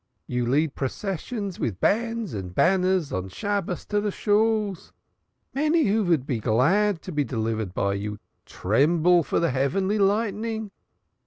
You 0.25 0.47
lead 0.47 0.73
processions 0.73 1.57
vid 1.57 1.79
bands 1.79 2.33
and 2.33 2.55
banners 2.55 3.13
on 3.13 3.29
Shabbos 3.29 3.85
to 3.85 4.01
de 4.01 4.09
Shools. 4.09 4.93
Many 5.53 5.83
who 5.83 6.03
vould 6.03 6.25
be 6.25 6.39
glad 6.39 7.03
to 7.03 7.11
be 7.11 7.23
delivered 7.23 7.75
by 7.75 7.93
you 7.93 8.17
tremble 8.47 9.21
for 9.21 9.39
de 9.39 9.51
heavenly 9.51 9.99
lightning. 9.99 10.71